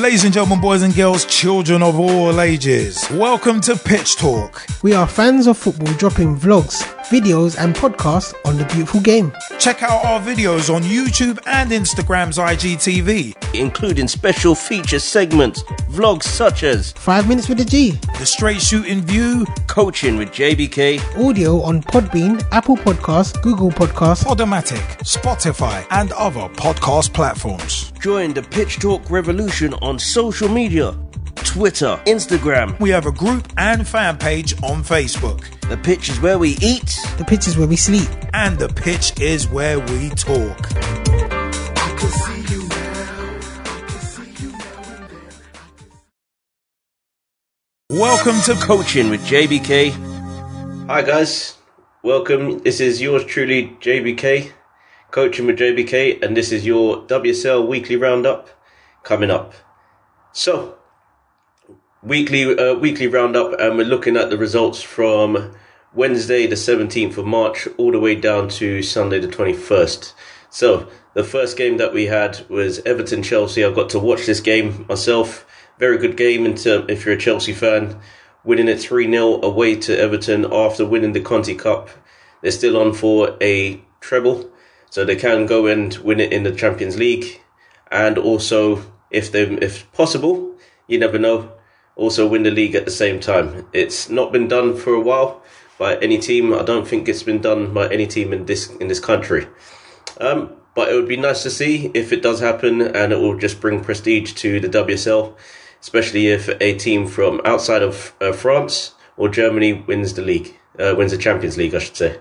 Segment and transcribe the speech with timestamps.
[0.00, 4.64] Ladies and gentlemen, boys and girls, children of all ages, welcome to Pitch Talk.
[4.82, 9.30] We are fans of football dropping vlogs, videos, and podcasts on the beautiful game.
[9.58, 16.62] Check out our videos on YouTube and Instagram's IGTV, including special feature segments, vlogs such
[16.62, 21.82] as 5 Minutes with the G, The Straight Shooting View, Coaching with JBK, audio on
[21.82, 27.89] Podbean, Apple Podcasts, Google Podcasts, Podomatic, Spotify, and other podcast platforms.
[28.00, 30.92] Join the Pitch Talk revolution on social media.
[31.34, 32.80] Twitter, Instagram.
[32.80, 35.44] We have a group and fan page on Facebook.
[35.68, 36.98] The pitch is where we eat.
[37.18, 38.08] The pitch is where we sleep.
[38.32, 40.70] And the pitch is where we talk.
[47.90, 50.86] Welcome to Coaching with JBK.
[50.86, 51.58] Hi guys,
[52.02, 52.60] welcome.
[52.60, 54.52] This is yours truly, JBK.
[55.10, 58.48] Coaching with JBK, and this is your WSL weekly roundup
[59.02, 59.54] coming up.
[60.32, 60.78] So,
[62.00, 65.52] weekly uh, weekly roundup, and we're looking at the results from
[65.92, 70.14] Wednesday, the seventeenth of March, all the way down to Sunday, the twenty first.
[70.48, 73.64] So, the first game that we had was Everton Chelsea.
[73.64, 75.44] I got to watch this game myself.
[75.80, 77.98] Very good game into, if you're a Chelsea fan.
[78.44, 81.90] Winning it 3 0 away to Everton after winning the Conti Cup.
[82.42, 84.50] They're still on for a treble,
[84.90, 87.40] so they can go and win it in the Champions League.
[87.90, 90.54] And also, if they if possible,
[90.86, 91.52] you never know,
[91.96, 93.66] also win the league at the same time.
[93.72, 95.42] It's not been done for a while
[95.78, 96.52] by any team.
[96.52, 99.48] I don't think it's been done by any team in this in this country.
[100.20, 103.38] Um, but it would be nice to see if it does happen, and it will
[103.38, 105.34] just bring prestige to the WSL
[105.80, 110.94] especially if a team from outside of uh, France or Germany wins the league, uh,
[110.96, 112.18] wins the Champions League, I should say.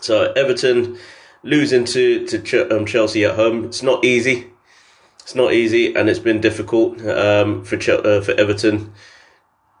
[0.00, 0.98] So Everton
[1.44, 3.64] losing to to Ch- um, Chelsea at home.
[3.64, 4.50] It's not easy.
[5.20, 8.92] It's not easy, and it's been difficult um, for Ch- uh, for Everton.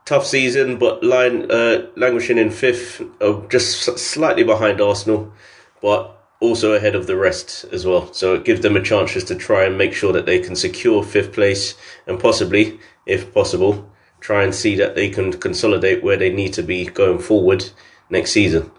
[0.04, 5.32] Tough season, but line uh, languishing in fifth, uh, just slightly behind Arsenal,
[5.80, 8.12] but also ahead of the rest as well.
[8.12, 10.56] So it gives them a chance just to try and make sure that they can
[10.56, 11.74] secure fifth place
[12.06, 16.62] and possibly, if possible, try and see that they can consolidate where they need to
[16.62, 17.70] be going forward
[18.10, 18.70] next season.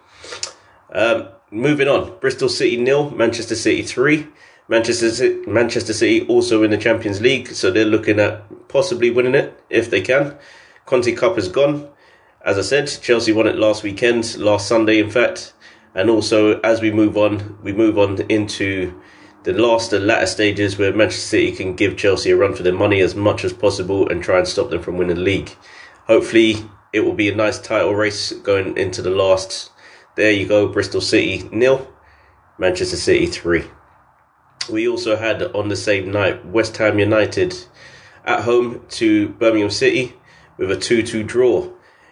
[0.94, 4.28] Um, moving on, Bristol City nil, Manchester City three.
[4.68, 9.60] Manchester Manchester City also in the Champions League, so they're looking at possibly winning it
[9.70, 10.36] if they can.
[10.86, 11.88] Conti Cup is gone.
[12.44, 15.54] As I said, Chelsea won it last weekend, last Sunday, in fact.
[15.94, 19.00] And also, as we move on, we move on into
[19.44, 22.74] the last and latter stages where Manchester City can give Chelsea a run for their
[22.74, 25.56] money as much as possible and try and stop them from winning the league.
[26.08, 26.58] Hopefully,
[26.92, 29.72] it will be a nice title race going into the last.
[30.16, 31.88] There you go, Bristol City nil,
[32.58, 33.66] Manchester City three.
[34.70, 37.54] We also had on the same night West Ham United
[38.24, 40.14] at home to Birmingham City
[40.58, 41.70] with a 2 2 draw.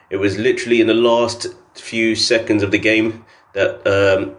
[0.09, 4.35] It was literally in the last few seconds of the game that um,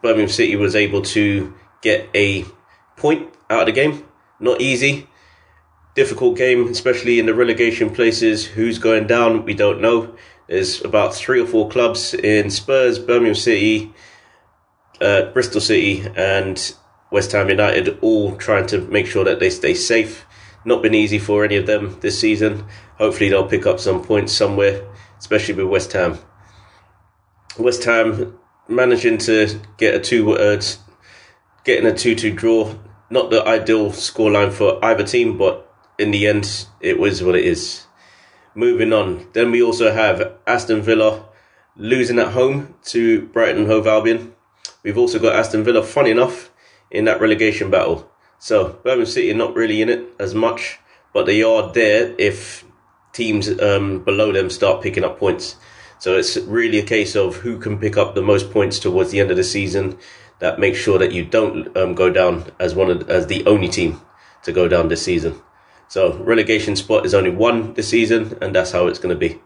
[0.00, 2.44] Birmingham City was able to get a
[2.96, 4.04] point out of the game.
[4.38, 5.08] Not easy.
[5.94, 8.44] Difficult game, especially in the relegation places.
[8.44, 10.16] Who's going down, we don't know.
[10.48, 13.94] There's about three or four clubs in Spurs, Birmingham City,
[15.00, 16.74] uh, Bristol City, and
[17.10, 20.26] West Ham United all trying to make sure that they stay safe.
[20.64, 22.64] Not been easy for any of them this season.
[22.98, 24.84] Hopefully, they'll pick up some points somewhere,
[25.18, 26.18] especially with West Ham.
[27.56, 28.36] West Ham
[28.68, 30.60] managing to get a two uh,
[31.64, 32.74] getting a two two draw.
[33.10, 37.44] Not the ideal scoreline for either team, but in the end, it was what it
[37.44, 37.86] is.
[38.54, 41.24] Moving on, then we also have Aston Villa
[41.76, 44.34] losing at home to Brighton Hove Albion.
[44.82, 46.50] We've also got Aston Villa, funny enough,
[46.90, 48.10] in that relegation battle.
[48.38, 50.78] So Birmingham City are not really in it as much,
[51.12, 52.64] but they are there if
[53.12, 55.56] teams um, below them start picking up points.
[55.98, 59.20] So it's really a case of who can pick up the most points towards the
[59.20, 59.98] end of the season
[60.40, 63.68] that makes sure that you don't um, go down as one of, as the only
[63.68, 64.00] team
[64.42, 65.40] to go down this season.
[65.88, 69.40] So relegation spot is only one this season, and that's how it's going to be.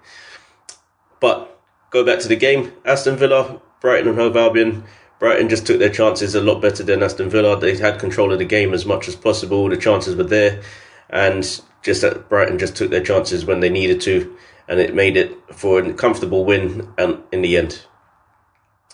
[1.20, 4.84] But go back to the game: Aston Villa, Brighton, and Hove Albion.
[5.18, 7.58] Brighton just took their chances a lot better than Aston Villa.
[7.58, 9.68] They had control of the game as much as possible.
[9.68, 10.62] The chances were there,
[11.10, 11.42] and
[11.82, 14.36] just that Brighton just took their chances when they needed to,
[14.68, 16.92] and it made it for a comfortable win.
[16.96, 17.82] And in the end,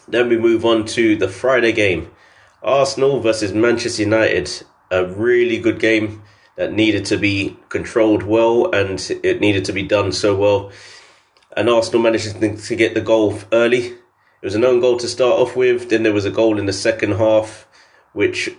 [0.09, 2.11] then we move on to the Friday game,
[2.63, 4.51] Arsenal versus Manchester United.
[4.91, 6.23] A really good game
[6.57, 10.71] that needed to be controlled well, and it needed to be done so well.
[11.57, 13.97] And Arsenal managed to get the goal early
[14.45, 15.89] it was an own goal to start off with.
[15.89, 17.67] Then there was a goal in the second half,
[18.13, 18.51] which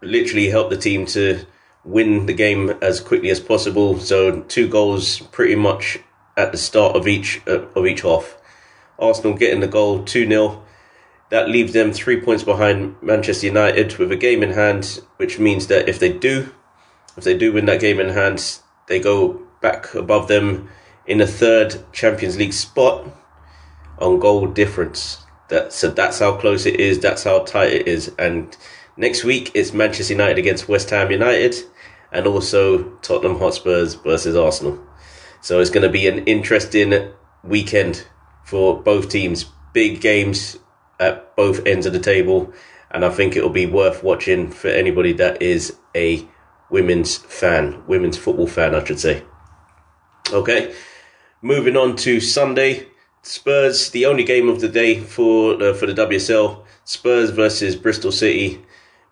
[0.00, 1.44] literally helped the team to
[1.84, 3.98] win the game as quickly as possible.
[3.98, 5.98] So two goals pretty much
[6.36, 8.38] at the start of each uh, of each half.
[9.00, 10.62] Arsenal getting the goal two 0
[11.30, 15.66] That leaves them three points behind Manchester United with a game in hand, which means
[15.66, 16.54] that if they do,
[17.16, 20.68] if they do win that game in hand, they go back above them
[21.06, 23.06] in a third Champions League spot
[23.98, 25.18] on goal difference.
[25.48, 26.98] That so that's how close it is.
[27.00, 28.12] That's how tight it is.
[28.18, 28.56] And
[28.96, 31.56] next week it's Manchester United against West Ham United,
[32.10, 34.78] and also Tottenham Hotspurs versus Arsenal.
[35.40, 37.10] So it's going to be an interesting
[37.42, 38.06] weekend
[38.44, 39.46] for both teams.
[39.72, 40.58] Big games
[41.00, 42.52] at both ends of the table,
[42.90, 46.26] and I think it will be worth watching for anybody that is a
[46.72, 49.22] women's fan, women's football fan, I should say.
[50.32, 50.74] Okay,
[51.40, 52.88] moving on to Sunday.
[53.22, 56.64] Spurs, the only game of the day for uh, for the WSL.
[56.84, 58.64] Spurs versus Bristol City.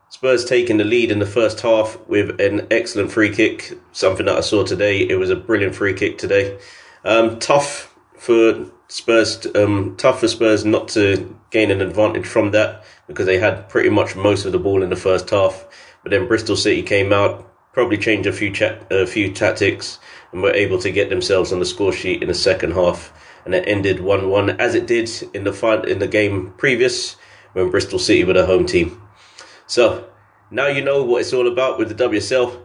[0.09, 3.79] Spurs taking the lead in the first half with an excellent free kick.
[3.93, 4.99] Something that I saw today.
[5.09, 6.59] It was a brilliant free kick today.
[7.05, 9.47] Um, tough for Spurs.
[9.55, 13.91] Um, tough for Spurs not to gain an advantage from that because they had pretty
[13.91, 15.67] much most of the ball in the first half.
[16.03, 19.99] But then Bristol City came out, probably changed a few cha- a few tactics,
[20.33, 23.13] and were able to get themselves on the score sheet in the second half
[23.45, 27.17] and it ended one one as it did in the fight in the game previous
[27.53, 29.01] when Bristol City were the home team.
[29.67, 30.09] So
[30.51, 32.61] now you know what it's all about with the WSL.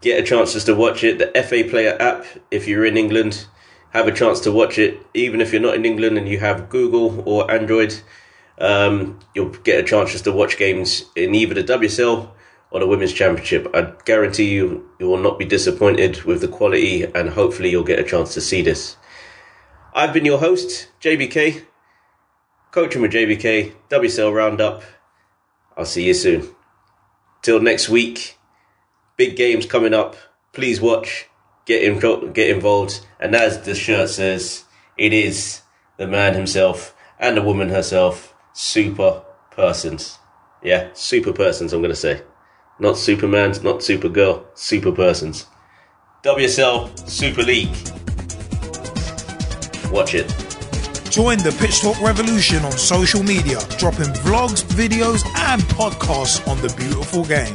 [0.00, 1.18] Get a chance just to watch it.
[1.18, 3.46] The FA Player app, if you're in England,
[3.90, 5.04] have a chance to watch it.
[5.14, 7.94] Even if you're not in England and you have Google or Android,
[8.58, 12.30] um, you'll get a chance just to watch games in either the WSL
[12.74, 13.68] or the Women's Championship.
[13.72, 18.00] I guarantee you, you will not be disappointed with the quality, and hopefully, you'll get
[18.00, 18.96] a chance to see this.
[19.94, 21.66] I've been your host, JBK,
[22.72, 24.82] coaching with JBK, WSL Roundup.
[25.76, 26.48] I'll see you soon.
[27.42, 28.38] Till next week,
[29.16, 30.16] big games coming up.
[30.52, 31.26] Please watch,
[31.66, 32.00] get in,
[32.32, 34.64] get involved, and as the shirt says,
[34.98, 35.62] it is
[35.96, 39.22] the man himself and the woman herself, super
[39.52, 40.18] persons.
[40.60, 41.72] Yeah, super persons.
[41.72, 42.22] I'm gonna say,
[42.78, 45.46] not Superman's, not Supergirl, super persons.
[46.22, 47.74] WSL Super League.
[49.92, 50.28] Watch it.
[51.10, 56.74] Join the Pitch Talk revolution on social media, dropping vlogs, videos, and podcasts on the
[56.76, 57.54] beautiful game.